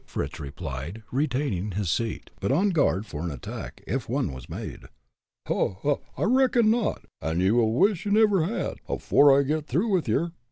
Fritz 0.03 0.39
replied, 0.39 1.03
retaining 1.11 1.73
his 1.73 1.91
seat, 1.91 2.31
but 2.39 2.51
on 2.51 2.71
guard 2.71 3.05
for 3.05 3.21
an 3.21 3.29
attack, 3.29 3.83
if 3.85 4.09
one 4.09 4.33
was 4.33 4.49
made. 4.49 4.85
"Ho! 5.47 5.77
ho! 5.83 6.01
I 6.17 6.23
reckon 6.23 6.71
not, 6.71 7.05
an' 7.21 7.39
ye'll 7.39 7.71
wish 7.71 8.07
ye 8.07 8.11
never 8.11 8.43
had, 8.45 8.79
afore 8.89 9.39
I 9.39 9.43
git 9.43 9.67
through 9.67 9.89
with 9.89 10.07
yer!" 10.07 10.31